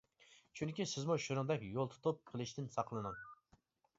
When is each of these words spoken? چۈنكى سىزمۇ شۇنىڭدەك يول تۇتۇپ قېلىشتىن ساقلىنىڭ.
چۈنكى 0.59 0.85
سىزمۇ 0.91 1.17
شۇنىڭدەك 1.25 1.67
يول 1.75 1.91
تۇتۇپ 1.93 2.23
قېلىشتىن 2.31 2.73
ساقلىنىڭ. 2.79 3.23